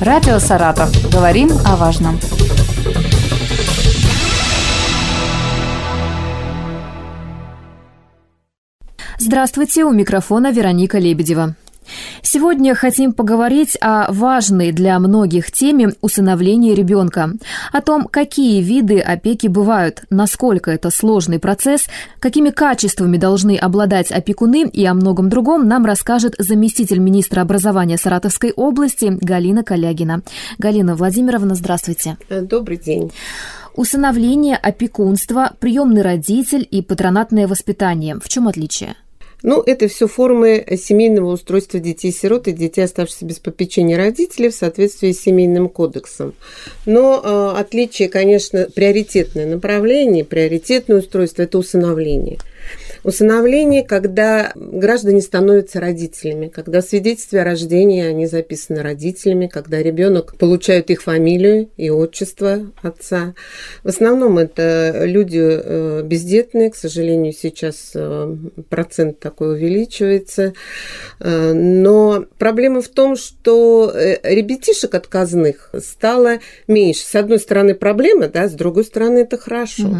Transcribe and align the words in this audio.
Радио 0.00 0.38
«Саратов». 0.38 0.90
Говорим 1.12 1.50
о 1.66 1.76
важном. 1.76 2.18
Здравствуйте, 9.18 9.84
у 9.84 9.92
микрофона 9.92 10.52
Вероника 10.52 10.96
Лебедева. 10.96 11.54
Сегодня 12.22 12.74
хотим 12.74 13.12
поговорить 13.12 13.76
о 13.80 14.12
важной 14.12 14.72
для 14.72 14.98
многих 14.98 15.50
теме 15.50 15.94
усыновления 16.00 16.74
ребенка, 16.74 17.32
о 17.72 17.80
том, 17.80 18.06
какие 18.06 18.62
виды 18.62 19.00
опеки 19.00 19.46
бывают, 19.46 20.02
насколько 20.10 20.70
это 20.70 20.90
сложный 20.90 21.38
процесс, 21.38 21.86
какими 22.18 22.50
качествами 22.50 23.16
должны 23.16 23.56
обладать 23.56 24.10
опекуны 24.10 24.68
и 24.68 24.84
о 24.84 24.94
многом 24.94 25.28
другом 25.28 25.66
нам 25.66 25.84
расскажет 25.84 26.34
заместитель 26.38 26.98
министра 26.98 27.40
образования 27.40 27.96
Саратовской 27.96 28.52
области 28.52 29.16
Галина 29.20 29.62
Калягина. 29.64 30.22
Галина 30.58 30.94
Владимировна, 30.94 31.54
здравствуйте. 31.54 32.16
Добрый 32.28 32.76
день. 32.76 33.10
Усыновление, 33.74 34.56
опекунство, 34.56 35.52
приемный 35.60 36.02
родитель 36.02 36.66
и 36.70 36.82
патронатное 36.82 37.46
воспитание. 37.46 38.18
В 38.22 38.28
чем 38.28 38.48
отличие? 38.48 38.94
Ну, 39.42 39.62
это 39.62 39.88
все 39.88 40.06
формы 40.06 40.64
семейного 40.76 41.32
устройства 41.32 41.80
детей-сирот 41.80 42.48
и 42.48 42.52
детей, 42.52 42.82
оставшихся 42.82 43.24
без 43.24 43.38
попечения 43.38 43.96
родителей 43.96 44.50
в 44.50 44.54
соответствии 44.54 45.12
с 45.12 45.22
семейным 45.22 45.68
кодексом. 45.68 46.34
Но 46.86 47.20
э, 47.22 47.60
отличие, 47.60 48.08
конечно, 48.08 48.68
приоритетное 48.74 49.46
направление, 49.46 50.24
приоритетное 50.24 50.98
устройство– 50.98 51.42
это 51.44 51.58
усыновление– 51.58 52.38
Усыновление, 53.02 53.82
когда 53.82 54.52
граждане 54.54 55.22
становятся 55.22 55.80
родителями, 55.80 56.48
когда 56.48 56.82
в 56.82 56.84
свидетельстве 56.84 57.40
о 57.40 57.44
рождении 57.44 58.04
они 58.04 58.26
записаны 58.26 58.82
родителями, 58.82 59.46
когда 59.46 59.82
ребенок 59.82 60.36
получает 60.36 60.90
их 60.90 61.02
фамилию 61.02 61.70
и 61.76 61.88
отчество 61.88 62.70
отца. 62.82 63.34
В 63.82 63.88
основном 63.88 64.38
это 64.38 65.04
люди 65.04 65.40
э, 65.40 66.02
бездетные, 66.04 66.70
к 66.70 66.76
сожалению, 66.76 67.32
сейчас 67.32 67.92
э, 67.94 68.36
процент 68.68 69.18
такой 69.18 69.54
увеличивается. 69.54 70.52
Э, 71.20 71.52
но 71.52 72.26
проблема 72.38 72.82
в 72.82 72.88
том, 72.88 73.16
что 73.16 73.92
ребятишек 74.22 74.94
отказных 74.94 75.72
стало 75.78 76.38
меньше. 76.66 77.04
С 77.04 77.14
одной 77.14 77.38
стороны 77.38 77.74
проблема, 77.74 78.28
да, 78.28 78.48
с 78.48 78.52
другой 78.52 78.84
стороны 78.84 79.20
это 79.20 79.38
хорошо. 79.38 79.84
Угу. 79.84 79.96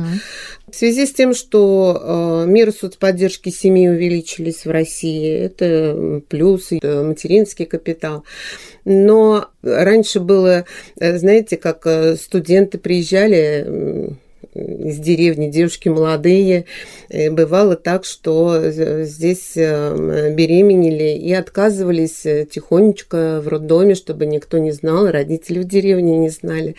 В 0.72 0.76
связи 0.76 1.06
с 1.06 1.12
тем, 1.12 1.34
что 1.34 2.44
меры 2.46 2.72
соцподдержки 2.90 3.50
семьи 3.50 3.88
увеличились 3.88 4.64
в 4.64 4.70
России, 4.70 5.44
это 5.44 6.22
плюс 6.28 6.70
материнский 6.70 7.66
капитал. 7.66 8.24
Но 8.84 9.48
раньше 9.62 10.20
было, 10.20 10.64
э, 10.98 11.18
знаете, 11.18 11.56
как 11.56 11.86
э, 11.86 12.16
студенты 12.16 12.78
приезжали 12.78 14.16
из 14.60 14.98
деревни, 14.98 15.50
девушки 15.50 15.88
молодые. 15.88 16.66
Бывало 17.08 17.76
так, 17.76 18.04
что 18.04 18.70
здесь 19.04 19.52
э, 19.56 20.32
беременели 20.34 21.18
и 21.18 21.32
отказывались 21.32 22.24
э, 22.24 22.46
тихонечко 22.50 23.40
в 23.42 23.48
роддоме, 23.48 23.94
чтобы 23.94 24.26
никто 24.26 24.58
не 24.58 24.72
знал, 24.72 25.10
родители 25.10 25.60
в 25.60 25.64
деревне 25.64 26.18
не 26.18 26.28
знали. 26.28 26.76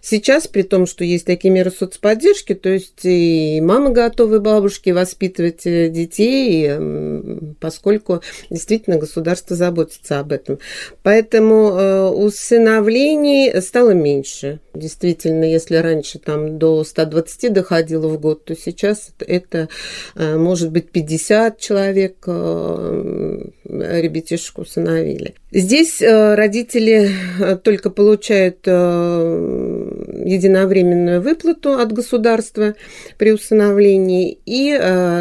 Сейчас, 0.00 0.46
при 0.46 0.62
том, 0.62 0.86
что 0.86 1.04
есть 1.04 1.26
такие 1.26 1.50
меры 1.50 1.70
соцподдержки, 1.70 2.54
то 2.54 2.68
есть 2.68 3.04
и 3.04 3.60
мамы 3.62 3.92
готовы 3.92 4.40
бабушки 4.40 4.90
воспитывать 4.90 5.66
э, 5.66 5.88
детей, 5.88 6.70
поскольку 7.60 8.22
действительно 8.50 8.98
государство 8.98 9.56
заботится 9.56 10.18
об 10.20 10.32
этом. 10.32 10.58
Поэтому 11.02 12.10
усыновлений 12.10 13.60
стало 13.60 13.90
меньше. 13.90 14.60
Действительно, 14.74 15.44
если 15.44 15.76
раньше 15.76 16.18
там 16.18 16.58
до 16.58 16.84
120 17.12 17.52
доходило 17.52 18.08
в 18.08 18.18
год, 18.20 18.44
то 18.44 18.56
сейчас 18.56 19.12
это 19.18 19.68
э, 20.14 20.36
может 20.36 20.70
быть 20.70 20.90
50 20.90 21.58
человек 21.58 22.16
э, 22.26 23.44
ребятишек 23.64 24.58
усыновили. 24.58 25.34
Здесь 25.50 26.00
э, 26.00 26.34
родители 26.34 27.10
только 27.62 27.90
получают 27.90 28.66
единовременную 28.66 31.20
выплату 31.20 31.74
от 31.74 31.92
государства 31.92 32.74
при 33.18 33.32
усыновлении, 33.32 34.38
и 34.46 34.74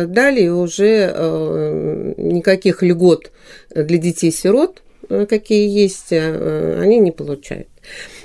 далее 0.08 0.54
уже 0.54 2.16
никаких 2.18 2.84
льгот 2.84 3.32
для 3.74 3.98
детей-сирот, 3.98 4.84
какие 5.10 5.68
есть, 5.68 6.14
они 6.14 7.00
не 7.00 7.12
получают. 7.12 7.68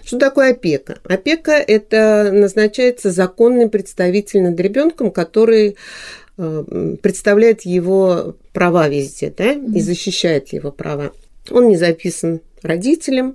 Что 0.06 0.18
такое 0.18 0.52
опека? 0.52 0.98
Опека– 1.02 1.52
это 1.66 2.30
назначается 2.32 3.10
законный 3.10 3.68
представитель 3.68 4.40
над 4.40 4.58
ребенком, 4.60 5.10
который 5.10 5.76
э, 6.38 6.96
представляет 7.02 7.62
его 7.62 8.36
права 8.52 8.88
везде, 8.88 9.34
да, 9.36 9.50
и 9.50 9.80
защищает 9.80 10.52
его 10.52 10.70
права. 10.70 11.10
Он 11.50 11.66
не 11.66 11.76
записан 11.76 12.40
родителем, 12.62 13.34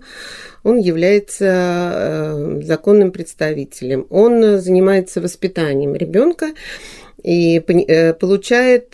он 0.63 0.77
является 0.77 1.45
э, 1.45 2.61
законным 2.63 3.11
представителем. 3.11 4.07
Он 4.09 4.61
занимается 4.61 5.19
воспитанием 5.19 5.93
ребенка 5.93 6.53
и 7.21 7.57
э, 7.57 8.13
получает 8.13 8.91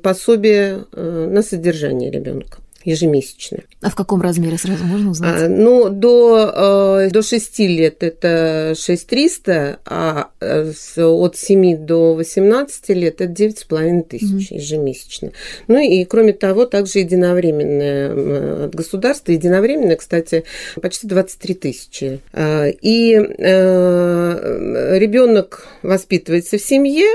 пособие 0.00 0.84
на 0.92 1.42
содержание 1.42 2.12
ребенка 2.12 2.58
ежемесячно. 2.84 3.58
А 3.80 3.90
в 3.90 3.94
каком 3.94 4.22
размере 4.22 4.56
сразу 4.56 4.84
можно 4.84 5.10
узнать? 5.10 5.42
А, 5.42 5.48
ну, 5.48 5.88
до, 5.88 7.06
э, 7.06 7.10
до 7.10 7.22
6 7.22 7.58
лет 7.60 8.02
это 8.02 8.74
6300, 8.76 9.80
а 9.84 10.30
э, 10.40 10.72
от 10.96 11.36
7 11.36 11.76
до 11.84 12.14
18 12.14 12.88
лет 12.90 13.20
это 13.20 13.32
9,5 13.32 14.02
тысяч 14.02 14.50
угу. 14.50 14.58
ежемесячно. 14.58 15.32
Ну 15.66 15.78
и, 15.78 16.04
кроме 16.04 16.32
того, 16.32 16.66
также 16.66 17.00
единовременное 17.00 18.66
от 18.66 18.74
государства. 18.74 19.32
Единовременное, 19.32 19.96
кстати, 19.96 20.44
почти 20.80 21.06
23 21.06 21.54
тысячи. 21.54 22.20
А, 22.32 22.66
и 22.68 23.14
э, 23.14 24.98
ребенок 24.98 25.66
воспитывается 25.82 26.58
в 26.58 26.62
семье, 26.62 27.06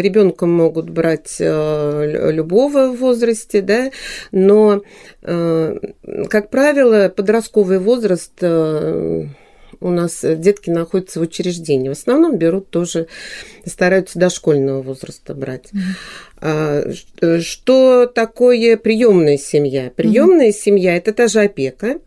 ребенка 0.00 0.46
могут 0.46 0.90
брать 0.90 1.36
любого 1.38 2.92
в 2.92 2.96
возрасте, 2.96 3.60
да, 3.62 3.90
но 4.32 4.66
Э, 4.76 4.80
как 5.20 6.50
правило, 6.50 7.08
подростковый 7.08 7.78
возраст 7.78 8.32
э, 8.40 9.26
у 9.80 9.90
нас 9.90 10.20
детки 10.22 10.70
находятся 10.70 11.20
в 11.20 11.22
учреждении. 11.22 11.88
В 11.88 11.92
основном 11.92 12.38
берут 12.38 12.70
тоже, 12.70 13.08
стараются 13.64 14.18
дошкольного 14.18 14.82
возраста 14.82 15.34
брать. 15.34 15.70
Mm-hmm. 16.40 17.40
Что 17.40 18.06
такое 18.06 18.76
приемная 18.76 19.38
семья? 19.38 19.90
Приемная 19.94 20.48
mm-hmm. 20.48 20.52
семья 20.52 20.96
это 20.96 21.12
та 21.12 21.28
же 21.28 21.40
опека. 21.40 22.00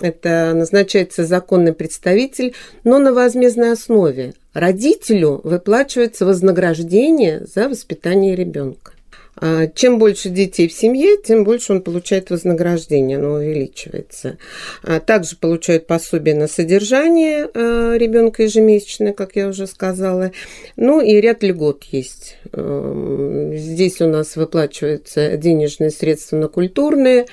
Это 0.00 0.52
назначается 0.54 1.24
законный 1.24 1.72
представитель, 1.72 2.54
но 2.82 2.98
на 2.98 3.12
возмездной 3.12 3.72
основе. 3.72 4.34
Родителю 4.52 5.40
выплачивается 5.44 6.26
вознаграждение 6.26 7.44
за 7.46 7.68
воспитание 7.68 8.34
ребенка. 8.34 8.92
А, 9.34 9.66
чем 9.66 9.98
больше 9.98 10.28
детей 10.28 10.68
в 10.68 10.72
семье, 10.72 11.16
тем 11.16 11.44
больше 11.44 11.72
он 11.72 11.82
получает 11.82 12.30
вознаграждение, 12.30 13.18
оно 13.18 13.34
увеличивается. 13.34 14.38
А, 14.82 15.00
также 15.00 15.36
получают 15.36 15.86
пособие 15.86 16.34
на 16.34 16.48
содержание 16.48 17.48
а, 17.52 17.96
ребенка 17.96 18.42
ежемесячно, 18.42 19.12
как 19.12 19.36
я 19.36 19.48
уже 19.48 19.66
сказала. 19.66 20.32
Ну 20.76 21.00
и 21.00 21.14
ряд 21.20 21.42
льгот 21.42 21.84
есть. 21.84 22.36
Здесь 22.52 24.00
у 24.00 24.06
нас 24.06 24.36
выплачиваются 24.36 25.36
денежные 25.36 25.90
средства 25.90 26.36
на 26.36 26.48
культурные 26.48 27.26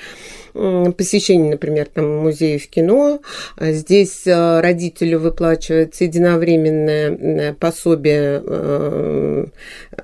посещение, 0.54 1.52
например, 1.52 1.88
там 1.94 2.18
музеев 2.18 2.68
кино. 2.68 3.22
А 3.56 3.72
здесь 3.72 4.26
э, 4.26 4.60
родителю 4.62 5.20
выплачивается 5.20 6.04
единовременное 6.04 7.54
пособие 7.54 8.42
э, 8.46 9.46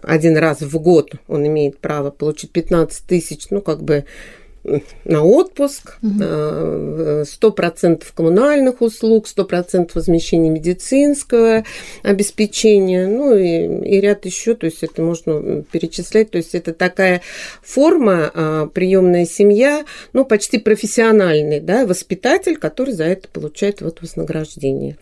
один 0.02 0.38
раз 0.38 0.62
в 0.62 0.80
год. 0.80 1.12
Он 1.28 1.46
имеет 1.48 1.78
право 1.80 2.12
получить 2.12 2.52
15 2.52 3.06
тысяч, 3.06 3.48
ну, 3.50 3.62
как 3.62 3.84
бы 3.84 4.06
на 5.04 5.24
отпуск, 5.24 5.98
сто 7.26 7.52
процентов 7.52 8.12
коммунальных 8.14 8.82
услуг, 8.82 9.28
сто 9.28 9.46
процентов 9.46 9.96
возмещения 9.96 10.50
медицинского 10.50 11.64
обеспечения, 12.04 13.08
ну 13.08 13.36
и, 13.36 13.88
и 13.88 14.02
ряд 14.02 14.26
еще, 14.26 14.56
то 14.56 14.66
есть 14.66 14.84
это 14.84 15.02
можно 15.02 15.64
перечислять, 15.64 16.32
то 16.32 16.38
есть 16.38 16.56
это 16.56 16.74
такая 16.74 17.22
форма 17.62 18.32
а, 18.34 18.68
приемная 18.68 19.26
семья, 19.26 19.86
ну 20.14 20.26
почти 20.26 20.58
профессиональный, 20.58 21.60
да, 21.60 21.86
воспитатель, 21.86 22.58
который 22.58 22.94
за 22.94 23.06
это 23.06 23.28
получает 23.28 23.82
вот 23.82 24.02
вознаграждение. 24.02 24.98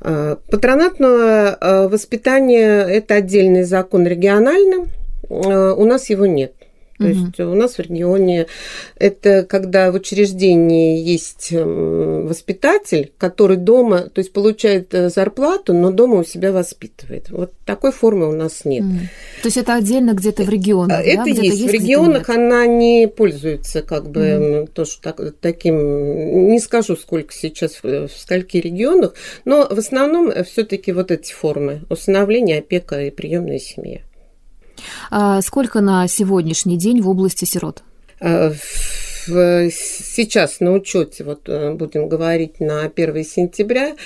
А, 0.00 0.38
патронатного 0.50 1.88
воспитания– 1.90 2.82
это 2.88 3.14
отдельный 3.16 3.64
закон 3.64 4.06
региональный, 4.06 4.86
у 5.28 5.84
нас 5.84 6.10
его 6.10 6.26
нет. 6.26 6.52
То 6.98 7.04
угу. 7.04 7.12
есть 7.12 7.40
у 7.40 7.54
нас 7.54 7.76
в 7.76 7.80
регионе 7.80 8.46
это 8.96 9.42
когда 9.44 9.90
в 9.90 9.96
учреждении 9.96 11.02
есть 11.02 11.48
воспитатель, 11.50 13.12
который 13.18 13.56
дома, 13.56 14.02
то 14.02 14.20
есть 14.20 14.32
получает 14.32 14.94
э, 14.94 15.08
зарплату, 15.08 15.72
но 15.72 15.90
дома 15.90 16.20
у 16.20 16.24
себя 16.24 16.52
воспитывает. 16.52 17.30
Вот 17.30 17.52
такой 17.64 17.90
формы 17.90 18.28
у 18.28 18.32
нас 18.32 18.64
нет. 18.64 18.84
Угу. 18.84 18.98
То 19.42 19.46
есть 19.46 19.56
это 19.56 19.74
отдельно 19.74 20.12
где-то 20.12 20.44
в 20.44 20.48
регионах? 20.48 21.00
Это 21.04 21.24
да? 21.24 21.30
есть. 21.30 21.42
есть. 21.42 21.64
В 21.64 21.70
регионах 21.70 22.28
она 22.28 22.66
не 22.66 23.08
пользуется 23.08 23.82
как 23.82 24.08
бы 24.10 24.60
угу. 24.60 24.68
тоже 24.72 24.98
так, 25.02 25.20
таким, 25.40 26.48
не 26.50 26.60
скажу 26.60 26.96
сколько 26.96 27.32
сейчас 27.32 27.80
в 27.82 28.08
скольки 28.08 28.58
регионах, 28.58 29.14
но 29.44 29.66
в 29.68 29.78
основном 29.78 30.32
все-таки 30.44 30.92
вот 30.92 31.10
эти 31.10 31.32
формы 31.32 31.82
усыновления, 31.90 32.58
опека 32.58 33.02
и 33.02 33.10
приемная 33.10 33.58
семья. 33.58 34.00
А 35.10 35.40
сколько 35.42 35.80
на 35.80 36.08
сегодняшний 36.08 36.76
день 36.76 37.00
в 37.00 37.08
области 37.08 37.44
сирот? 37.44 37.82
А, 38.20 38.52
сейчас 39.26 40.60
на 40.60 40.72
учете, 40.72 41.24
вот 41.24 41.48
э, 41.48 41.72
будем 41.72 42.08
говорить 42.08 42.60
на 42.60 42.84
1 42.84 43.24
сентября, 43.24 43.96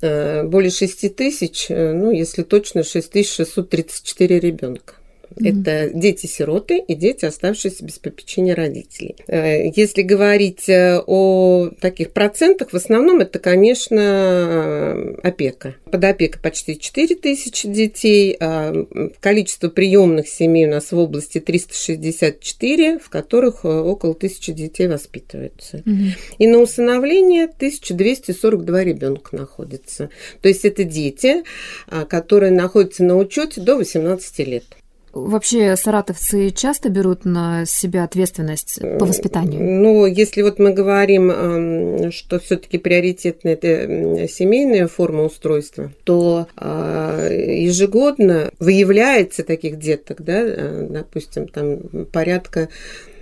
э, 0.00 0.42
более 0.44 0.70
6 0.70 1.14
тысяч, 1.14 1.66
э, 1.70 1.92
ну, 1.92 2.10
если 2.10 2.42
точно, 2.42 2.82
6634 2.82 4.40
ребенка. 4.40 4.94
Mm-hmm. 5.36 5.60
Это 5.60 5.90
дети-сироты 5.94 6.78
и 6.78 6.94
дети, 6.94 7.24
оставшиеся 7.24 7.84
без 7.84 7.98
попечения 7.98 8.54
родителей. 8.54 9.16
Э, 9.26 9.68
если 9.74 10.02
говорить 10.02 10.68
э, 10.68 11.00
о 11.06 11.70
таких 11.80 12.10
процентах, 12.10 12.72
в 12.72 12.76
основном 12.76 13.20
это, 13.20 13.38
конечно, 13.38 13.98
э, 14.00 15.14
опека. 15.22 15.74
Под 15.90 16.04
опекой 16.04 16.40
почти 16.40 16.78
4 16.78 17.14
тысячи 17.16 17.68
детей. 17.68 18.36
А 18.40 18.72
количество 19.20 19.68
приемных 19.68 20.28
семей 20.28 20.66
у 20.66 20.70
нас 20.70 20.92
в 20.92 20.98
области 20.98 21.40
364, 21.40 22.98
в 22.98 23.08
которых 23.08 23.64
около 23.64 24.14
тысячи 24.14 24.52
детей 24.52 24.88
воспитываются. 24.88 25.78
Mm-hmm. 25.78 26.10
И 26.38 26.46
на 26.46 26.58
усыновление 26.58 27.44
1242 27.44 28.84
ребенка 28.84 29.36
находится. 29.36 30.10
То 30.40 30.48
есть 30.48 30.64
это 30.64 30.84
дети, 30.84 31.44
а, 31.88 32.04
которые 32.04 32.52
находятся 32.52 33.04
на 33.04 33.16
учете 33.16 33.60
до 33.60 33.76
18 33.76 34.38
лет. 34.46 34.64
Вообще 35.12 35.76
саратовцы 35.76 36.50
часто 36.50 36.88
берут 36.88 37.24
на 37.24 37.64
себя 37.66 38.04
ответственность 38.04 38.80
по 38.98 39.06
воспитанию? 39.06 39.62
Ну, 39.62 40.06
если 40.06 40.42
вот 40.42 40.58
мы 40.58 40.72
говорим, 40.72 42.10
что 42.10 42.38
все-таки 42.38 42.78
приоритетная 42.78 43.54
это 43.54 44.28
семейная 44.28 44.88
форма 44.88 45.24
устройства, 45.24 45.92
то 46.04 46.46
а, 46.56 47.28
ежегодно 47.30 48.50
выявляется 48.58 49.44
таких 49.44 49.78
деток, 49.78 50.22
да, 50.22 50.40
э, 50.42 50.86
допустим, 50.90 51.48
там 51.48 51.78
порядка 52.12 52.68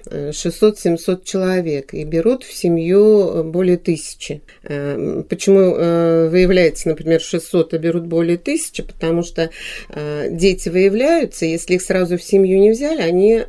600-700 0.06 1.24
человек 1.24 1.94
и 1.94 2.04
берут 2.04 2.44
в 2.44 2.52
семью 2.52 3.44
более 3.44 3.76
тысячи. 3.76 4.42
Э, 4.62 5.22
почему 5.28 5.74
э, 5.76 6.28
выявляется, 6.28 6.88
например, 6.88 7.20
600, 7.20 7.74
а 7.74 7.78
берут 7.78 8.06
более 8.06 8.36
тысячи? 8.36 8.82
Потому 8.82 9.22
что 9.22 9.50
э, 9.88 10.28
дети 10.30 10.68
выявляются, 10.68 11.46
если 11.46 11.74
их 11.74 11.82
сразу 11.82 12.18
в 12.18 12.22
семью 12.22 12.58
не 12.58 12.70
взяли, 12.70 13.02
они 13.02 13.42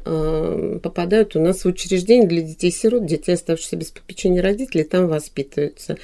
попадают 0.81 1.35
у 1.35 1.41
нас 1.41 1.63
в 1.63 1.67
учреждение 1.67 2.27
для 2.27 2.41
детей-сирот, 2.41 3.05
детей, 3.05 3.33
оставшихся 3.33 3.75
без 3.75 3.91
попечения 3.91 4.41
родителей, 4.41 4.83
там 4.83 5.07
воспитываются. 5.07 5.97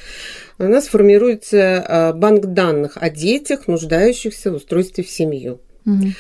У 0.60 0.64
нас 0.64 0.88
формируется 0.88 2.14
банк 2.16 2.46
данных 2.48 2.98
о 3.00 3.10
детях, 3.10 3.68
нуждающихся 3.68 4.52
в 4.52 4.56
устройстве 4.56 5.04
в 5.04 5.10
семью. 5.10 5.60
Угу. 5.86 6.14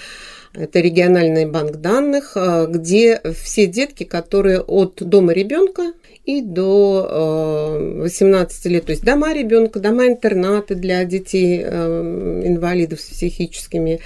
Это 0.55 0.81
региональный 0.81 1.47
банк 1.47 1.77
данных, 1.77 2.33
э, 2.35 2.67
где 2.69 3.19
все 3.41 3.65
детки, 3.65 4.03
которые 4.03 4.61
от 4.61 5.01
дома 5.01 5.33
ребенка 5.33 5.93
и 6.25 6.41
до 6.41 7.97
18 8.01 8.65
э, 8.65 8.69
лет, 8.69 8.85
то 8.85 8.91
есть 8.91 9.03
дома 9.03 9.33
ребенка, 9.33 9.79
дома 9.79 10.05
интернаты 10.05 10.75
для 10.75 11.03
детей 11.05 11.59
э, 11.63 12.41
инвалидов 12.45 13.01
с 13.01 13.05
психическими 13.05 13.99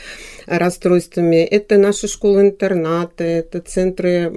расстройствами. 0.45 1.43
Это 1.43 1.77
наши 1.77 2.07
школы-интернаты, 2.07 3.25
это 3.25 3.59
центры 3.59 4.31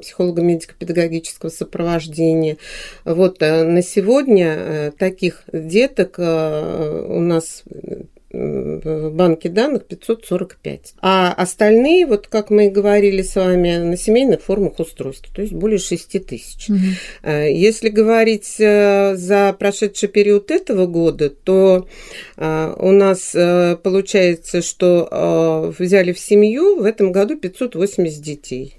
психолого-медико-педагогического 0.00 1.50
сопровождения. 1.50 2.56
Вот 3.04 3.40
на 3.40 3.82
сегодня 3.82 4.90
таких 4.96 5.44
деток 5.52 6.18
у 6.18 7.20
нас 7.20 7.64
в 8.32 9.10
банке 9.10 9.48
данных 9.48 9.86
545. 9.86 10.94
А 11.00 11.32
остальные, 11.32 12.06
вот 12.06 12.28
как 12.28 12.50
мы 12.50 12.66
и 12.66 12.70
говорили 12.70 13.22
с 13.22 13.36
вами, 13.36 13.76
на 13.76 13.96
семейных 13.96 14.42
формах 14.42 14.78
устройств, 14.78 15.28
то 15.34 15.42
есть 15.42 15.52
более 15.52 15.78
6 15.78 16.26
тысяч. 16.26 16.68
Угу. 16.68 17.30
Если 17.30 17.88
говорить 17.88 18.56
э, 18.58 19.16
за 19.16 19.54
прошедший 19.58 20.08
период 20.08 20.50
этого 20.50 20.86
года, 20.86 21.30
то 21.30 21.86
э, 22.36 22.74
у 22.78 22.90
нас 22.90 23.32
получается, 23.82 24.62
что 24.62 25.72
взяли 25.78 26.12
в 26.12 26.18
семью 26.18 26.80
в 26.80 26.84
этом 26.84 27.12
году 27.12 27.36
580 27.36 28.22
детей. 28.22 28.76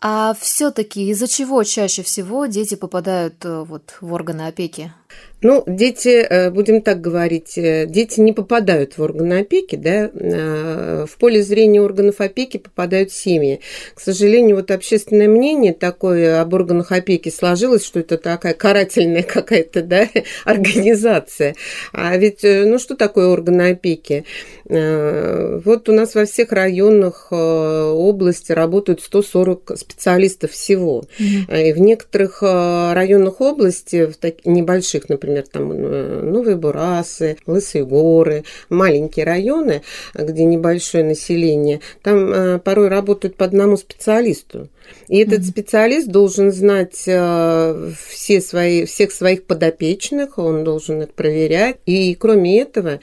А 0.00 0.34
все-таки 0.38 1.10
из-за 1.10 1.28
чего 1.28 1.62
чаще 1.62 2.02
всего 2.02 2.46
дети 2.46 2.74
попадают 2.74 3.44
вот, 3.44 3.96
в 4.00 4.12
органы 4.12 4.48
опеки? 4.48 4.92
Ну, 5.42 5.64
дети, 5.66 6.24
э, 6.24 6.50
будем 6.50 6.82
так 6.82 7.00
говорить, 7.00 7.58
э, 7.58 7.86
дети 7.86 8.20
не 8.20 8.32
попадают 8.32 8.96
в 8.96 9.02
органы 9.02 9.40
опеки, 9.40 9.74
да, 9.74 10.08
э, 10.14 11.06
в 11.08 11.18
поле 11.18 11.42
зрения 11.42 11.82
органов 11.82 12.20
опеки 12.20 12.58
попадают 12.58 13.10
семьи. 13.10 13.60
К 13.94 14.00
сожалению, 14.00 14.56
вот 14.56 14.70
общественное 14.70 15.26
мнение 15.26 15.74
такое 15.74 16.40
об 16.40 16.54
органах 16.54 16.92
опеки 16.92 17.28
сложилось, 17.28 17.84
что 17.84 17.98
это 17.98 18.18
такая 18.18 18.54
карательная 18.54 19.22
какая-то, 19.24 19.82
да, 19.82 20.08
организация. 20.44 21.56
А 21.92 22.16
ведь, 22.16 22.42
ну, 22.44 22.78
что 22.78 22.94
такое 22.94 23.26
органы 23.26 23.70
опеки? 23.70 24.24
Вот 24.64 25.88
у 25.88 25.92
нас 25.92 26.14
во 26.14 26.24
всех 26.24 26.52
районах 26.52 27.32
области 27.32 28.52
работают 28.52 29.02
140 29.02 29.72
специалистов 29.76 30.52
всего. 30.52 31.04
Mm-hmm. 31.18 31.68
И 31.68 31.72
в 31.72 31.80
некоторых 31.80 32.42
районах 32.42 33.40
области, 33.40 34.06
в 34.06 34.16
таких 34.16 34.46
небольших, 34.46 35.01
например, 35.08 35.32
например, 35.32 35.46
там 35.50 35.72
э, 35.72 36.22
Новые 36.22 36.56
Бурасы, 36.56 37.36
Лысые 37.46 37.84
горы, 37.84 38.44
маленькие 38.68 39.24
районы, 39.24 39.82
где 40.14 40.44
небольшое 40.44 41.04
население, 41.04 41.80
там 42.02 42.32
э, 42.32 42.58
порой 42.58 42.88
работают 42.88 43.36
по 43.36 43.44
одному 43.44 43.76
специалисту. 43.76 44.68
И 45.08 45.18
этот 45.18 45.40
mm-hmm. 45.40 45.50
специалист 45.50 46.08
должен 46.08 46.52
знать 46.52 47.04
э, 47.06 47.90
все 48.08 48.40
свои, 48.40 48.84
всех 48.84 49.12
своих 49.12 49.44
подопечных, 49.44 50.38
он 50.38 50.64
должен 50.64 51.02
их 51.02 51.12
проверять. 51.12 51.76
И 51.86 52.14
кроме 52.14 52.60
этого, 52.60 53.00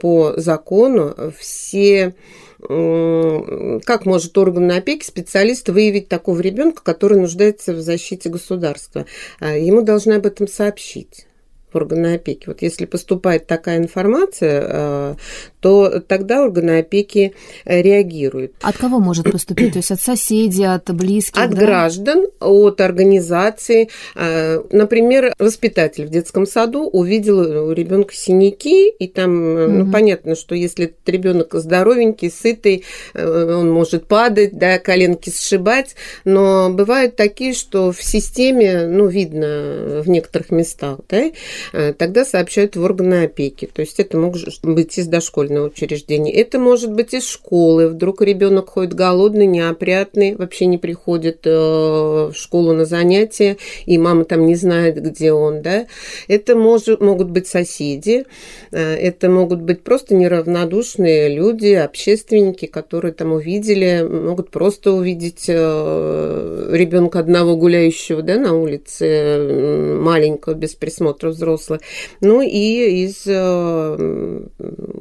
по 0.00 0.34
закону 0.36 1.14
все 1.38 2.14
как 2.60 4.04
может 4.04 4.36
орган 4.36 4.70
опеки, 4.72 5.04
специалист 5.04 5.68
выявить 5.68 6.08
такого 6.08 6.40
ребенка, 6.40 6.82
который 6.82 7.18
нуждается 7.18 7.72
в 7.72 7.80
защите 7.80 8.28
государства? 8.28 9.06
А, 9.38 9.56
ему 9.56 9.82
должны 9.82 10.14
об 10.14 10.26
этом 10.26 10.48
сообщить 10.48 11.27
органы 11.74 12.14
опеки. 12.14 12.46
Вот 12.46 12.62
если 12.62 12.86
поступает 12.86 13.46
такая 13.46 13.78
информация, 13.78 14.64
э, 14.66 15.14
то 15.60 16.00
тогда 16.00 16.42
органы 16.42 16.78
опеки 16.78 17.34
э, 17.64 17.82
реагируют. 17.82 18.52
От 18.62 18.76
кого 18.76 18.98
может 18.98 19.30
поступить? 19.30 19.72
То 19.72 19.78
есть 19.78 19.90
от 19.90 20.00
соседей, 20.00 20.64
от 20.64 20.90
близких? 20.94 21.42
От 21.42 21.50
да? 21.50 21.56
граждан, 21.56 22.26
от 22.40 22.80
организации. 22.80 23.88
Э, 24.14 24.62
например, 24.70 25.34
воспитатель 25.38 26.06
в 26.06 26.10
детском 26.10 26.46
саду 26.46 26.88
увидел 26.88 27.38
у 27.68 27.72
ребенка 27.72 28.14
синяки, 28.14 28.88
и 28.88 29.06
там, 29.08 29.30
угу. 29.30 29.72
ну, 29.72 29.92
понятно, 29.92 30.34
что 30.34 30.54
если 30.54 30.86
этот 30.86 31.08
ребенок 31.08 31.54
здоровенький, 31.54 32.30
сытый, 32.30 32.84
он 33.14 33.70
может 33.70 34.06
падать, 34.06 34.56
да, 34.56 34.78
коленки 34.78 35.30
сшибать, 35.30 35.94
но 36.24 36.70
бывают 36.70 37.16
такие, 37.16 37.54
что 37.54 37.92
в 37.92 38.02
системе, 38.02 38.86
ну, 38.86 39.06
видно 39.06 40.02
в 40.02 40.08
некоторых 40.08 40.50
местах, 40.50 41.00
да, 41.08 41.30
тогда 41.72 42.24
сообщают 42.24 42.76
в 42.76 42.82
органы 42.82 43.24
опеки. 43.24 43.68
То 43.72 43.82
есть 43.82 44.00
это 44.00 44.16
может 44.16 44.64
быть 44.64 44.98
из 44.98 45.06
дошкольного 45.06 45.66
учреждения, 45.66 46.32
это 46.32 46.58
может 46.58 46.92
быть 46.92 47.14
из 47.14 47.28
школы. 47.28 47.88
Вдруг 47.88 48.22
ребенок 48.22 48.70
ходит 48.70 48.94
голодный, 48.94 49.46
неопрятный, 49.46 50.34
вообще 50.34 50.66
не 50.66 50.78
приходит 50.78 51.40
э, 51.44 51.50
в 51.50 52.32
школу 52.34 52.72
на 52.72 52.84
занятия, 52.84 53.56
и 53.86 53.98
мама 53.98 54.24
там 54.24 54.46
не 54.46 54.54
знает, 54.54 55.00
где 55.02 55.32
он. 55.32 55.62
Да? 55.62 55.86
Это 56.28 56.56
может, 56.56 57.00
могут 57.00 57.30
быть 57.30 57.46
соседи, 57.46 58.24
э, 58.70 58.94
это 58.94 59.28
могут 59.28 59.62
быть 59.62 59.82
просто 59.82 60.14
неравнодушные 60.14 61.28
люди, 61.34 61.72
общественники, 61.72 62.66
которые 62.66 63.12
там 63.12 63.32
увидели, 63.32 64.06
могут 64.08 64.50
просто 64.50 64.92
увидеть 64.92 65.48
ребенка 65.48 67.20
одного 67.20 67.56
гуляющего 67.56 68.22
да, 68.22 68.36
на 68.36 68.54
улице, 68.54 69.96
маленького, 69.98 70.54
без 70.54 70.74
присмотра 70.74 71.30
взрослых 71.30 71.47
взрослых, 71.56 71.80
ну 72.20 72.40
и 72.42 73.04
из 73.04 73.26
э, 73.26 74.46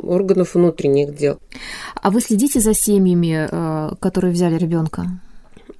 органов 0.03 0.55
внутренних 0.55 1.15
дел. 1.15 1.39
А 1.95 2.09
вы 2.09 2.21
следите 2.21 2.59
за 2.59 2.73
семьями, 2.73 3.47
э, 3.49 3.95
которые 3.99 4.33
взяли 4.33 4.57
ребенка? 4.57 5.05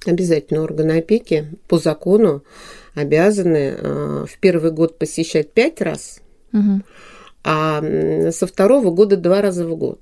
обязательно 0.06 0.62
органы 0.62 0.98
опеки 0.98 1.48
по 1.66 1.78
закону 1.78 2.42
обязаны 2.94 3.74
э, 3.76 4.26
в 4.28 4.38
первый 4.38 4.70
год 4.72 4.98
посещать 4.98 5.52
пять 5.52 5.80
раз, 5.80 6.20
угу. 6.52 6.82
а 7.44 7.82
со 8.32 8.46
второго 8.46 8.90
года 8.90 9.16
два 9.16 9.42
раза 9.42 9.66
в 9.66 9.76
год. 9.76 10.00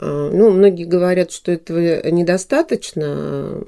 Э, 0.00 0.30
ну, 0.32 0.50
многие 0.50 0.84
говорят, 0.84 1.32
что 1.32 1.52
этого 1.52 2.06
недостаточно. 2.10 3.62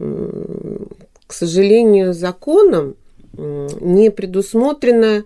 К 1.27 1.33
сожалению, 1.33 2.13
законом 2.13 2.97
не 3.33 4.11
предусмотрено 4.11 5.23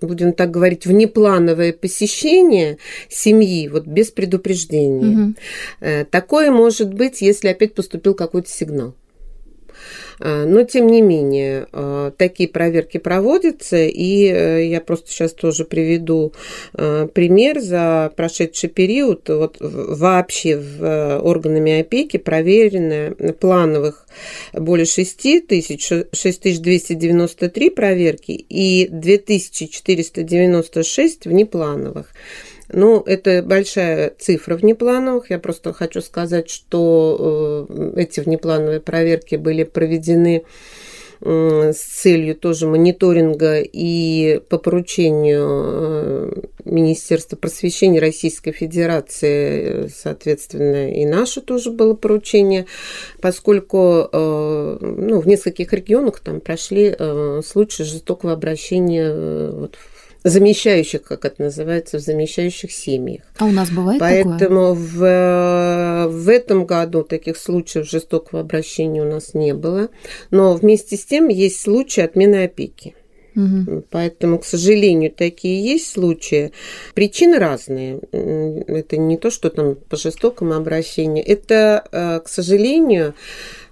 будем 0.00 0.32
так 0.32 0.50
говорить, 0.50 0.86
внеплановое 0.86 1.72
посещение 1.72 2.78
семьи 3.08 3.68
вот 3.68 3.86
без 3.86 4.10
предупреждения. 4.10 5.34
Угу. 5.80 6.06
Такое 6.10 6.50
может 6.50 6.92
быть, 6.92 7.22
если 7.22 7.48
опять 7.48 7.74
поступил 7.74 8.14
какой-то 8.14 8.48
сигнал. 8.48 8.94
А, 10.18 10.44
но, 10.44 10.64
тем 10.64 10.86
не 10.86 11.02
менее, 11.02 11.66
а, 11.72 12.10
такие 12.12 12.48
проверки 12.48 12.98
проводятся, 12.98 13.84
и 13.84 14.26
э, 14.26 14.66
я 14.66 14.80
просто 14.80 15.10
сейчас 15.10 15.32
тоже 15.32 15.64
приведу 15.64 16.32
а, 16.74 17.08
пример 17.08 17.60
за 17.60 18.12
прошедший 18.16 18.70
период. 18.70 19.28
Вот 19.28 19.56
вообще 19.60 20.56
в 20.56 20.82
э, 20.82 21.18
органами 21.18 21.80
опеки 21.80 22.16
проверено 22.16 23.14
плановых 23.40 24.06
более 24.52 24.86
6 24.86 25.46
тысяч, 25.46 25.86
6293 25.86 27.70
проверки 27.70 28.32
и 28.32 28.88
2496 28.90 31.26
внеплановых. 31.26 32.12
Ну, 32.72 33.00
это 33.00 33.42
большая 33.42 34.12
цифра 34.18 34.56
внеплановых. 34.56 35.30
Я 35.30 35.38
просто 35.38 35.72
хочу 35.72 36.00
сказать, 36.00 36.50
что 36.50 37.66
э, 37.68 37.92
эти 37.96 38.20
внеплановые 38.20 38.80
проверки 38.80 39.36
были 39.36 39.62
проведены 39.64 40.44
с 41.18 41.78
целью 41.78 42.34
тоже 42.34 42.66
мониторинга 42.66 43.60
и 43.60 44.38
по 44.50 44.58
поручению 44.58 45.48
э, 45.48 46.32
Министерства 46.66 47.36
просвещения 47.36 48.00
Российской 48.00 48.52
Федерации, 48.52 49.88
соответственно, 49.88 50.92
и 50.92 51.06
наше 51.06 51.40
тоже 51.40 51.70
было 51.70 51.94
поручение, 51.94 52.66
поскольку 53.22 54.10
э, 54.12 54.78
ну, 54.82 55.20
в 55.20 55.26
нескольких 55.26 55.72
регионах 55.72 56.20
там 56.20 56.40
прошли 56.40 56.94
случаи 57.42 57.84
жестокого 57.84 58.34
обращения 58.34 59.50
вот, 59.52 59.76
в 59.76 60.05
замещающих, 60.28 61.02
как 61.02 61.24
это 61.24 61.42
называется, 61.44 61.98
в 61.98 62.00
замещающих 62.00 62.72
семьях. 62.72 63.22
А 63.38 63.44
у 63.44 63.52
нас 63.52 63.70
бывает 63.70 64.00
Поэтому 64.00 64.38
такое? 64.38 64.74
В, 64.74 66.08
в 66.08 66.28
этом 66.28 66.66
году 66.66 67.04
таких 67.04 67.36
случаев 67.36 67.88
жестокого 67.88 68.40
обращения 68.40 69.02
у 69.02 69.10
нас 69.10 69.34
не 69.34 69.54
было. 69.54 69.88
Но 70.30 70.54
вместе 70.54 70.96
с 70.96 71.04
тем 71.04 71.28
есть 71.28 71.60
случаи 71.60 72.00
отмены 72.00 72.44
опеки. 72.44 72.94
Угу. 73.36 73.84
Поэтому, 73.90 74.38
к 74.38 74.44
сожалению, 74.44 75.12
такие 75.12 75.62
есть 75.62 75.92
случаи. 75.92 76.52
Причины 76.94 77.38
разные. 77.38 78.00
Это 78.10 78.96
не 78.96 79.18
то, 79.18 79.30
что 79.30 79.50
там 79.50 79.76
по 79.76 79.96
жестокому 79.96 80.54
обращению. 80.54 81.24
Это, 81.24 81.86
э, 81.92 82.20
к 82.24 82.28
сожалению, 82.28 83.14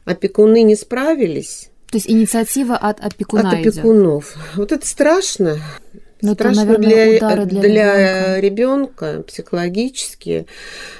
опекуны 0.04 0.62
не 0.62 0.76
справились. 0.76 1.70
То 1.90 1.96
есть 1.96 2.10
инициатива 2.10 2.76
от 2.76 3.00
опекуна 3.00 3.50
От 3.50 3.54
опекунов. 3.54 4.32
Идет. 4.32 4.56
Вот 4.56 4.72
это 4.72 4.86
страшно. 4.86 5.58
Но 6.24 6.30
ну, 6.30 6.34
Страшно 6.36 6.60
это, 6.62 6.78
наверное, 6.78 7.18
для, 7.18 7.44
для, 7.44 7.60
для 7.60 8.40
ребенка 8.40 9.22
психологически, 9.26 10.46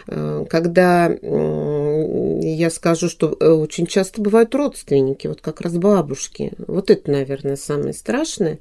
э, 0.06 0.44
когда 0.50 1.06
я 1.06 2.68
скажу, 2.68 3.08
что 3.08 3.34
э, 3.40 3.48
очень 3.48 3.86
часто 3.86 4.20
бывают 4.20 4.54
родственники, 4.54 5.26
вот 5.26 5.40
как 5.40 5.62
раз 5.62 5.78
бабушки. 5.78 6.52
Вот 6.58 6.90
это, 6.90 7.10
наверное, 7.10 7.56
самое 7.56 7.94
страшное. 7.94 8.58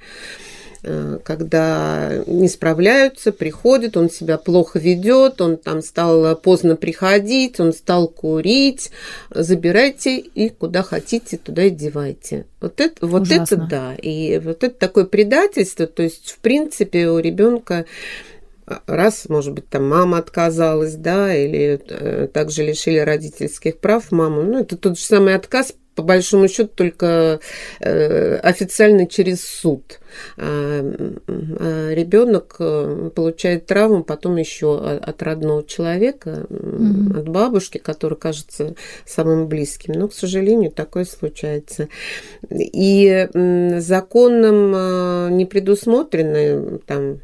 Э, 0.85 1.19
когда 1.23 2.23
не 2.27 2.49
справляются, 2.49 3.31
приходят, 3.31 3.95
он 3.95 4.09
себя 4.09 4.37
плохо 4.37 4.79
ведет, 4.79 5.39
он 5.39 5.55
там 5.55 5.81
стал 5.81 6.35
поздно 6.35 6.75
приходить, 6.75 7.59
он 7.61 7.71
стал 7.71 8.09
курить, 8.09 8.91
забирайте 9.29 10.17
и 10.17 10.49
куда 10.49 10.83
хотите, 10.83 11.37
туда 11.37 11.63
и 11.63 11.69
девайте. 11.69 12.45
Вот 12.59 12.81
это, 12.81 13.07
вот 13.07 13.31
это 13.31 13.55
да. 13.55 13.95
И 13.95 14.39
вот 14.39 14.63
это 14.63 14.77
такое 14.77 15.05
предательство, 15.05 15.87
то 15.87 16.03
есть, 16.03 16.31
в 16.31 16.39
принципе, 16.39 17.07
у 17.07 17.19
ребенка 17.19 17.85
раз, 18.85 19.29
может 19.29 19.53
быть, 19.53 19.69
там 19.69 19.87
мама 19.87 20.17
отказалась, 20.17 20.95
да, 20.95 21.33
или 21.33 21.81
э, 21.87 22.27
также 22.27 22.63
лишили 22.63 22.99
родительских 22.99 23.77
прав 23.77 24.11
маму. 24.11 24.41
Ну, 24.43 24.59
это 24.59 24.77
тот 24.77 24.97
же 24.97 25.03
самый 25.05 25.35
отказ 25.35 25.73
по 25.95 26.03
большому 26.03 26.47
счету 26.47 26.71
только 26.75 27.39
э, 27.79 28.35
официально 28.37 29.07
через 29.07 29.45
суд. 29.45 29.99
А, 30.37 30.81
а 31.27 31.93
ребенок 31.93 32.55
э, 32.59 33.09
получает 33.15 33.65
травму 33.65 34.03
потом 34.03 34.37
еще 34.37 34.79
от 34.79 35.21
родного 35.23 35.63
человека, 35.63 36.45
mm-hmm. 36.49 37.19
от 37.19 37.29
бабушки, 37.29 37.77
который 37.77 38.17
кажется 38.17 38.75
самым 39.05 39.47
близким. 39.47 39.93
Но, 39.93 40.07
к 40.07 40.13
сожалению, 40.13 40.71
такое 40.71 41.05
случается. 41.05 41.89
И 42.49 43.27
законом 43.79 44.73
э, 44.75 45.29
не 45.31 45.45
предусмотрены 45.45 46.79
там 46.85 47.19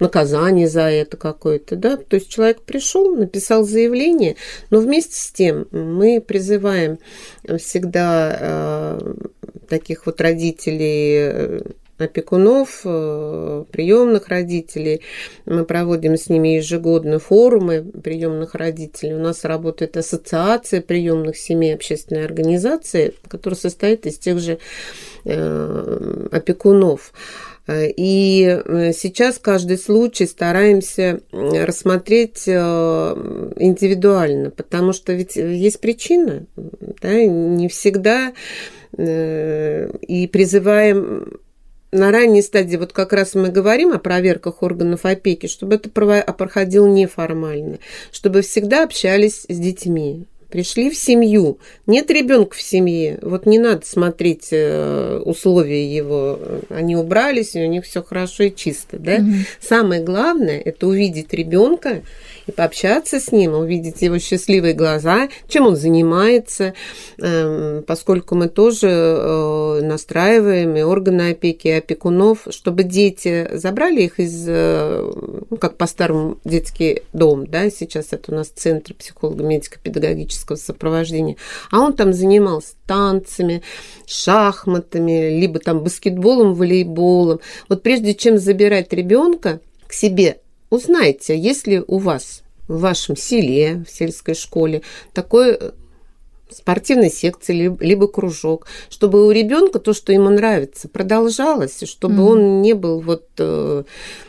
наказание 0.00 0.68
за 0.68 0.82
это 0.82 1.16
какое-то, 1.16 1.76
да, 1.76 1.96
то 1.96 2.16
есть 2.16 2.28
человек 2.28 2.62
пришел, 2.62 3.14
написал 3.14 3.64
заявление, 3.64 4.36
но 4.70 4.80
вместе 4.80 5.14
с 5.14 5.30
тем 5.32 5.66
мы 5.70 6.20
призываем 6.20 6.98
всегда 7.58 8.38
э, 8.40 9.14
таких 9.68 10.06
вот 10.06 10.20
родителей 10.20 11.14
э, 11.18 11.60
опекунов, 11.98 12.82
э, 12.84 13.64
приемных 13.70 14.28
родителей. 14.28 15.02
Мы 15.46 15.64
проводим 15.64 16.16
с 16.16 16.28
ними 16.28 16.56
ежегодно 16.56 17.18
форумы 17.18 17.82
приемных 17.82 18.54
родителей. 18.54 19.14
У 19.14 19.18
нас 19.18 19.44
работает 19.44 19.96
ассоциация 19.96 20.80
приемных 20.80 21.36
семей, 21.36 21.74
общественная 21.74 22.24
организация, 22.24 23.12
которая 23.28 23.58
состоит 23.58 24.06
из 24.06 24.18
тех 24.18 24.38
же 24.38 24.58
э, 25.24 26.28
опекунов. 26.32 27.12
И 27.68 28.44
э, 28.44 28.92
сейчас 28.92 29.38
каждый 29.38 29.76
случай 29.76 30.26
стараемся 30.26 31.20
рассмотреть 31.32 32.44
э, 32.46 32.52
индивидуально, 33.56 34.50
потому 34.50 34.92
что 34.92 35.12
ведь 35.12 35.34
есть 35.34 35.80
причина, 35.80 36.46
да, 36.54 37.24
не 37.24 37.68
всегда 37.68 38.32
э, 38.96 39.90
и 40.00 40.28
призываем 40.28 41.40
на 41.90 42.12
ранней 42.12 42.42
стадии, 42.42 42.76
вот 42.76 42.92
как 42.92 43.12
раз 43.12 43.34
мы 43.34 43.48
говорим 43.48 43.92
о 43.92 43.98
проверках 43.98 44.62
органов 44.62 45.04
опеки, 45.04 45.46
чтобы 45.46 45.76
это 45.76 45.88
проходило 45.90 46.86
неформально, 46.86 47.78
чтобы 48.12 48.42
всегда 48.42 48.84
общались 48.84 49.44
с 49.48 49.56
детьми, 49.56 50.26
пришли 50.48 50.90
в 50.90 50.96
семью, 50.96 51.58
нет 51.86 52.10
ребенка 52.10 52.56
в 52.56 52.62
семье, 52.62 53.18
вот 53.22 53.46
не 53.46 53.58
надо 53.58 53.84
смотреть 53.86 54.48
э, 54.52 55.20
условия 55.24 55.94
его, 55.94 56.38
они 56.68 56.96
убрались, 56.96 57.54
и 57.54 57.62
у 57.62 57.68
них 57.68 57.84
все 57.84 58.02
хорошо 58.02 58.44
и 58.44 58.54
чисто, 58.54 58.98
да. 58.98 59.16
Угу. 59.16 59.32
Самое 59.60 60.02
главное 60.02 60.60
это 60.60 60.86
увидеть 60.86 61.32
ребенка 61.32 62.02
и 62.46 62.52
пообщаться 62.52 63.20
с 63.20 63.32
ним, 63.32 63.54
увидеть 63.54 64.02
его 64.02 64.18
счастливые 64.18 64.74
глаза, 64.74 65.28
чем 65.48 65.66
он 65.66 65.76
занимается, 65.76 66.74
эм, 67.18 67.82
поскольку 67.82 68.34
мы 68.34 68.48
тоже 68.48 68.88
э, 68.88 69.80
настраиваем 69.82 70.76
и 70.76 70.82
органы 70.82 71.30
опеки, 71.30 71.68
и 71.68 71.72
опекунов, 71.72 72.46
чтобы 72.50 72.84
дети 72.84 73.48
забрали 73.52 74.02
их 74.02 74.20
из, 74.20 74.46
э, 74.48 75.10
ну, 75.50 75.56
как 75.56 75.76
по-старому, 75.76 76.38
детский 76.44 77.02
дом, 77.12 77.46
да, 77.46 77.70
сейчас 77.70 78.12
это 78.12 78.32
у 78.32 78.34
нас 78.34 78.48
центр 78.48 78.94
психолого-медико-педагогического 78.94 80.56
сопровождения, 80.56 81.36
а 81.70 81.80
он 81.80 81.94
там 81.94 82.12
занимался 82.12 82.74
танцами, 82.86 83.62
шахматами, 84.06 85.40
либо 85.40 85.58
там 85.58 85.80
баскетболом, 85.82 86.54
волейболом. 86.54 87.40
Вот 87.68 87.82
прежде 87.82 88.14
чем 88.14 88.38
забирать 88.38 88.92
ребенка 88.92 89.60
к 89.88 89.92
себе 89.92 90.40
Узнайте, 90.70 91.38
есть 91.38 91.66
ли 91.66 91.82
у 91.86 91.98
вас 91.98 92.42
в 92.68 92.80
вашем 92.80 93.16
селе, 93.16 93.84
в 93.86 93.90
сельской 93.90 94.34
школе, 94.34 94.82
такой 95.12 95.52
э, 95.52 95.70
спортивной 96.50 97.10
секции, 97.10 97.76
либо, 97.80 98.08
кружок, 98.08 98.66
чтобы 98.90 99.26
у 99.26 99.30
ребенка 99.30 99.78
то, 99.78 99.92
что 99.92 100.12
ему 100.12 100.30
нравится, 100.30 100.88
продолжалось, 100.88 101.82
чтобы 101.84 102.16
mm-hmm. 102.16 102.30
он 102.30 102.62
не 102.62 102.72
был 102.74 103.00
вот 103.00 103.26
э, 103.38 103.84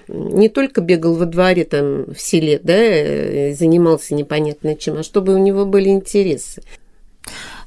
не 0.08 0.50
только 0.50 0.82
бегал 0.82 1.15
во 1.15 1.25
дворе 1.25 1.63
там 1.63 2.13
в 2.13 2.20
селе, 2.20 2.60
да, 2.63 2.75
э, 2.75 3.56
занимался 3.56 4.13
непонятно 4.13 4.75
чем, 4.75 4.98
а 4.98 5.03
чтобы 5.03 5.34
у 5.34 5.39
него 5.39 5.65
были 5.65 5.89
интересы. 5.89 6.62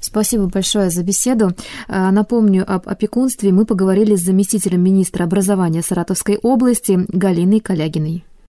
Спасибо 0.00 0.46
большое 0.46 0.88
за 0.88 1.02
беседу. 1.02 1.50
Напомню, 1.86 2.64
об 2.66 2.88
опекунстве 2.88 3.52
мы 3.52 3.66
поговорили 3.66 4.14
с 4.14 4.20
заместителем 4.20 4.82
министра 4.82 5.24
образования 5.24 5.82
Саратовской 5.82 6.38
области 6.38 7.04
Галиной 7.08 7.60
Калягиной. 7.60 8.24